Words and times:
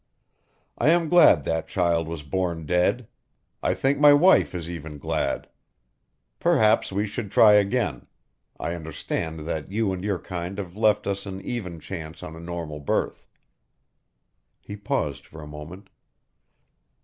I 0.79 0.89
am 0.89 1.09
glad 1.09 1.43
that 1.43 1.67
child 1.67 2.07
was 2.07 2.23
born 2.23 2.65
dead 2.65 3.07
I 3.61 3.75
think 3.75 3.99
my 3.99 4.13
wife 4.13 4.55
is 4.55 4.67
even 4.67 4.97
glad. 4.97 5.47
Perhaps 6.39 6.91
we 6.91 7.05
should 7.05 7.29
try 7.29 7.53
again 7.53 8.07
I 8.59 8.73
understand 8.73 9.41
that 9.41 9.71
you 9.71 9.93
and 9.93 10.03
your 10.03 10.17
kind 10.17 10.57
have 10.57 10.75
left 10.75 11.05
us 11.05 11.27
an 11.27 11.39
even 11.43 11.79
chance 11.79 12.23
on 12.23 12.35
a 12.35 12.39
normal 12.39 12.79
birth." 12.79 13.29
He 14.59 14.75
paused 14.75 15.27
for 15.27 15.39
a 15.39 15.45
moment. 15.47 15.91